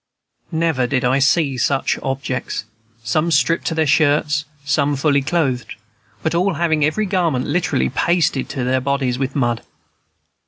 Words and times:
Never 0.51 0.87
did 0.87 1.05
I 1.05 1.19
see 1.19 1.59
such 1.59 1.99
objects, 2.01 2.65
some 3.03 3.29
stripped 3.29 3.67
to 3.67 3.75
their 3.75 3.85
shirts, 3.85 4.45
some 4.65 4.95
fully 4.95 5.21
clothed, 5.21 5.75
but 6.23 6.33
all 6.33 6.55
having 6.55 6.83
every 6.83 7.05
garment 7.05 7.45
literally 7.45 7.89
pasted 7.89 8.49
to 8.49 8.63
them 8.63 8.83
bodies 8.83 9.19
with 9.19 9.35
mud. 9.35 9.61